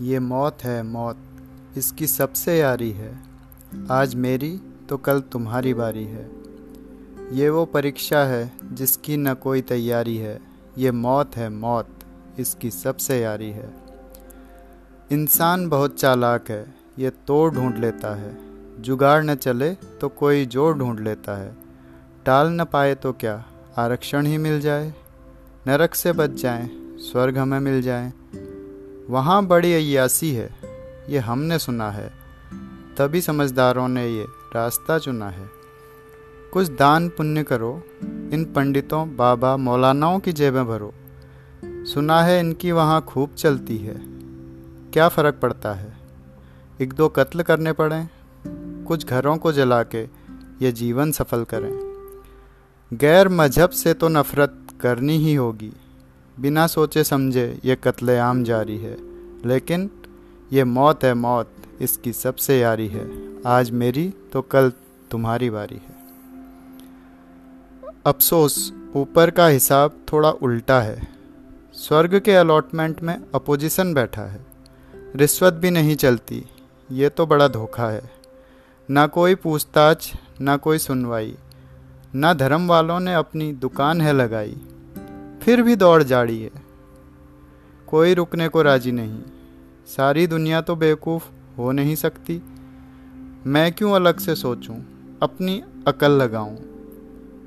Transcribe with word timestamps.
ये 0.00 0.18
मौत 0.18 0.58
है 0.62 0.82
मौत, 0.82 1.16
इसकी 1.76 2.06
सबसे 2.06 2.58
यारी 2.58 2.90
है। 2.90 3.18
आज 3.90 4.14
मेरी 4.14 4.50
तो 4.88 4.96
कल 4.96 5.20
तुम्हारी 5.20 5.72
बारी 5.74 6.04
है। 6.04 6.28
ये 7.32 7.48
वो 7.48 7.64
परीक्षा 7.64 8.18
है 8.18 8.50
जिसकी 8.72 9.16
न 9.16 9.34
कोई 9.34 9.60
तैयारी 9.60 10.16
है। 10.16 10.38
ये 10.78 10.90
मौत 10.90 11.36
है 11.36 11.48
मौत, 11.48 11.88
इसकी 12.38 12.70
सबसे 12.70 13.20
यारी 13.20 13.50
है। 13.50 13.68
इंसान 15.12 15.68
बहुत 15.68 15.98
चालाक 16.00 16.50
है, 16.50 16.74
ये 16.98 17.10
तोड़ 17.26 17.52
ढूंढ 17.54 17.78
लेता 17.78 18.14
है। 18.14 18.36
जुगाड़ 18.82 19.22
न 19.24 19.34
चले 19.34 19.72
तो 19.74 20.08
कोई 20.08 20.46
जोड़ 20.46 20.76
ढूंढ 20.78 21.00
लेता 21.00 21.36
है। 21.36 21.56
टाल 22.26 22.50
न 22.50 22.64
पाए 22.64 22.94
तो 22.94 23.12
क्या 23.12 23.44
आरक्षण 23.78 24.26
ही 24.26 24.38
मिल 24.38 24.60
जाए? 24.60 24.94
नरक 25.66 25.94
से 25.94 26.12
बच 26.12 26.30
जाएँ, 26.30 26.70
स्वर्ग 27.02 27.38
हमें 27.38 27.60
मिल 27.60 27.82
जाए। 27.82 28.12
वहाँ 29.10 29.46
बड़ी 29.46 29.74
अयासी 29.74 30.32
है। 30.32 30.50
ये 31.08 31.18
हमने 31.18 31.58
सुना 31.58 31.90
है। 31.90 32.12
तभी 32.98 33.20
समझदारों 33.20 33.88
ने 33.88 34.08
ये 34.08 34.24
रास्ता 34.54 34.98
चुना 34.98 35.30
है। 35.30 35.50
कुछ 36.52 36.68
दान 36.68 37.08
पुण्य 37.08 37.42
करो, 37.42 37.82
इन 38.04 38.52
पंडितों, 38.56 39.16
बाबा, 39.16 39.56
मौलानाओं 39.56 40.20
की 40.20 40.32
जेबें 40.32 40.66
भरो। 40.66 40.94
सुना 41.64 42.22
है 42.22 42.40
इनकी 42.40 42.72
वहाँ 42.72 43.02
खूब 43.02 43.34
चलती 43.34 43.78
है। 43.78 44.00
क्या 44.92 45.08
फ़र्क 45.08 45.34
पड़ता 45.42 45.72
है? 45.72 45.96
एक 46.80 46.92
दो 46.92 47.08
कत्ल 47.08 47.42
करने 47.42 47.72
पड़ें, 47.72 48.08
कुछ 48.84 49.06
घरों 49.06 49.36
को 49.36 49.52
जला 49.52 49.82
के 49.82 50.02
ये 50.62 50.72
जीवन 50.72 51.12
सफल 51.12 51.44
करें। 51.44 51.88
गैर 52.92 53.28
मज़हब 53.28 53.70
से 53.70 53.94
तो 53.94 54.08
नफ़रत 54.08 54.66
करनी 54.80 55.16
ही 55.16 55.34
होगी। 55.34 55.72
बिना 56.40 56.66
सोचे 56.66 57.02
समझे 57.04 57.46
ये 57.64 57.76
कत्लेआम 57.76 58.42
जारी 58.44 58.76
है, 58.78 58.96
लेकिन 59.46 59.90
ये 60.52 60.64
मौत 60.64 61.04
है 61.04 61.12
मौत, 61.14 61.50
इसकी 61.80 62.12
सबसे 62.12 62.58
यारी 62.60 62.86
है। 62.88 63.06
आज 63.46 63.70
मेरी 63.70 64.08
तो 64.32 64.42
कल 64.42 64.72
तुम्हारी 65.10 65.50
बारी 65.50 65.74
है। 65.74 65.96
अफसोस, 68.06 68.72
ऊपर 68.96 69.30
का 69.30 69.46
हिसाब 69.46 69.98
थोड़ा 70.12 70.30
उल्टा 70.30 70.80
है। 70.80 71.08
स्वर्ग 71.74 72.18
के 72.20 72.34
अलॉटमेंट 72.34 73.02
में 73.02 73.14
अपोजिशन 73.34 73.92
बैठा 73.94 74.22
है। 74.22 74.46
रिश्वत 75.16 75.54
भी 75.54 75.70
नहीं 75.70 75.96
चलती, 75.96 76.44
ये 76.90 77.08
तो 77.08 77.26
बड़ा 77.26 77.48
धोखा 77.48 77.90
है। 77.90 78.10
ना 78.88 79.06
कोई 79.06 79.34
पूछताछ, 79.34 80.12
ना 80.40 80.56
कोई 80.56 80.78
सुनवाई, 80.78 81.36
ना 82.14 82.34
धर्म 82.34 82.68
वालों 82.68 83.00
ने 83.00 83.14
अपनी 83.14 83.52
दुकान 83.52 84.00
है 84.00 84.12
लगाई। 84.12 84.56
फिर 85.48 85.62
भी 85.62 85.76
दौड़ 85.76 86.02
जाड़ी 86.02 86.42
है। 86.42 86.50
कोई 87.86 88.14
रुकने 88.14 88.48
को 88.48 88.62
राज़ी 88.62 88.92
नहीं। 88.92 89.22
सारी 89.86 90.26
दुनिया 90.26 90.60
तो 90.60 90.76
बेवकूफ़ 90.76 91.56
हो 91.58 91.72
नहीं 91.72 91.94
सकती। 91.94 92.42
मैं 93.46 93.72
क्यों 93.72 93.92
अलग 93.92 94.18
से 94.18 94.34
सोचूं? 94.34 94.74
अपनी 95.22 95.64
अकल 95.86 96.10
लगाऊँ। 96.10 96.56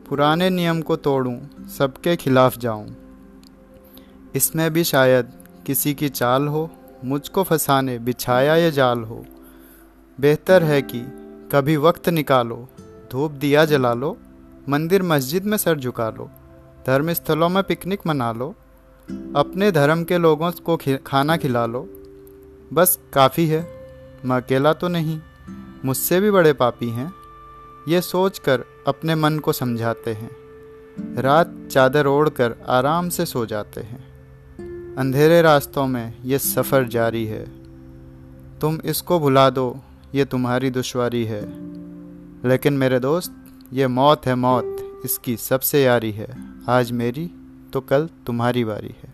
पुराने 0.10 0.50
नियम 0.50 0.82
को 0.82 0.96
तोड़ूं, 0.96 1.68
सबके 1.68 2.16
खिलाफ 2.16 2.58
जाऊँ। 2.58 2.96
इसमें 4.36 4.74
भी 4.74 4.84
शायद 4.84 5.34
किसी 5.66 5.94
की 5.94 6.10
चाल 6.10 6.48
हो, 6.48 6.72
मुझको 7.06 7.44
फंसाने, 7.44 8.00
बिछाया 8.00 8.56
ये 8.56 8.72
जाल 8.72 9.00
हो। 9.00 9.26
बेहतर 10.20 10.64
है 10.64 10.82
कि 10.82 11.00
कभी 11.52 11.78
वक्त 11.78 12.10
निकालो, 12.10 12.68
धूप 13.12 13.32
दिया 13.32 13.66
जला 13.66 13.94
लो, 13.94 14.18
मंदिर 14.70 15.04
मस्जिद 15.04 15.46
में 15.46 15.58
सर 15.58 15.80
झुका 15.80 16.10
लो। 16.10 16.32
धर्म 16.88 17.14
स्थलों 17.14 17.50
में 17.50 17.64
पिकनिक 17.64 18.00
मना 18.08 18.32
लो। 18.32 18.56
अपने 19.36 19.72
धर्म 19.72 20.04
के 20.04 20.18
लोगों 20.18 20.52
को 20.52 20.80
खाना 21.06 21.38
खिला 21.38 21.66
लो। 21.66 21.90
बस 22.74 23.00
काफ़ी 23.14 23.48
है। 23.48 23.82
मैं 24.26 24.38
अकेला 24.38 24.74
तो 24.74 24.88
नहीं, 24.88 25.20
मुझसे 25.86 26.20
भी 26.22 26.32
बड़े 26.32 26.54
पापी 26.54 26.90
हैं। 26.90 27.14
ये 27.88 28.02
सोच 28.02 28.40
कर 28.40 28.64
अपने 28.88 29.16
मन 29.16 29.40
को 29.40 29.54
समझाते 29.54 30.14
हैं। 30.14 30.32
रात 31.22 31.68
चादर 31.72 32.08
ओढ़ 32.08 32.30
कर 32.30 32.56
आराम 32.68 33.10
से 33.10 33.26
सो 33.26 33.46
जाते 33.46 33.82
हैं। 33.82 34.12
अंधेरे 34.96 35.42
रास्तों 35.42 35.88
में 35.88 36.14
ये 36.24 36.40
सफ़र 36.40 36.88
जारी 36.88 37.26
है। 37.26 37.46
तुम 38.60 38.80
इसको 38.86 39.20
भुला 39.20 39.50
दो, 39.50 39.80
ये 40.16 40.26
तुम्हारी 40.26 40.70
दुश्वारी 40.70 41.26
है। 41.26 41.42
लेकिन 42.48 42.74
मेरे 42.74 43.00
दोस्त, 43.00 43.36
ये 43.74 43.88
मौत 43.88 44.26
है 44.26 44.36
मौत, 44.36 45.02
इसकी 45.06 45.38
सबसे 45.38 45.84
यारी 45.84 46.12
है। 46.12 46.51
आज 46.70 46.92
मेरी 46.92 47.32
तो 47.74 47.82
कल 47.82 48.10
तुम्हारी 48.26 48.64
बारी 48.66 48.96
है। 49.04 49.11